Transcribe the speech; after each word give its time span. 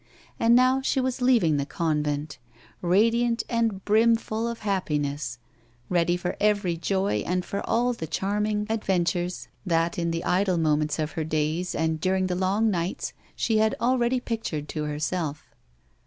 And 0.39 0.55
now 0.55 0.81
she 0.81 0.99
was 0.99 1.21
leaving 1.21 1.57
the 1.57 1.65
convent, 1.67 2.39
radiant 2.81 3.43
and 3.47 3.85
brim 3.85 4.15
ful 4.15 4.47
of 4.47 4.61
happiness, 4.61 5.37
ready 5.89 6.17
for 6.17 6.35
every 6.39 6.75
joy 6.75 7.17
and 7.23 7.45
for 7.45 7.61
all 7.69 7.93
the 7.93 8.07
charming 8.07 8.51
A 8.51 8.53
WOMAN'S 8.53 8.69
LIFE. 8.69 8.79
7 8.81 8.81
adventures 8.81 9.47
that, 9.63 9.99
in 9.99 10.09
the 10.09 10.23
idle 10.23 10.57
moments 10.57 10.97
of 10.97 11.11
her 11.11 11.23
days 11.23 11.75
and 11.75 12.01
during 12.01 12.25
the 12.25 12.35
long 12.35 12.71
nights, 12.71 13.13
she 13.35 13.59
had 13.59 13.75
already 13.79 14.19
pictured 14.19 14.67
to 14.69 14.85
herself. 14.85 15.53